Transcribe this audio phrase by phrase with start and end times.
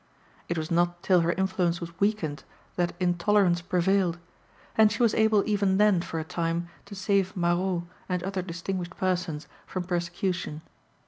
[0.49, 2.43] It was not till her influence was weakened
[2.75, 4.17] that intolerance prevailed,
[4.75, 8.97] and she was able even then for a time to save Marot and other distinguished
[8.97, 10.63] persons from persecution.